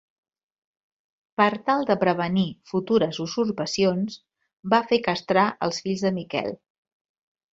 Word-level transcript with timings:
Per 1.41 1.49
tal 1.67 1.83
de 1.89 1.95
prevenir 2.03 2.45
futures 2.71 3.19
usurpacions 3.25 4.17
va 4.75 4.81
fer 4.93 5.01
castrar 5.11 5.47
els 5.67 5.83
fills 5.87 6.05
de 6.09 6.15
Miquel. 6.19 6.49